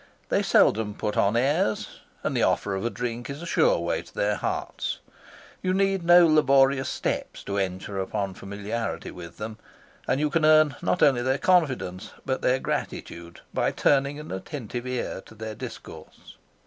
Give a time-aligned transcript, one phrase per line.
[0.29, 4.01] They seldom put on airs, and the offer of a drink is a sure way
[4.01, 4.97] to their hearts.
[5.61, 9.59] You need no laborious steps to enter upon familiarity with them,
[10.07, 14.87] and you can earn not only their confidence, but their gratitude, by turning an attentive
[14.87, 16.35] ear to their discourse.